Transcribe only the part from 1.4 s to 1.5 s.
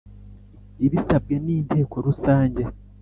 n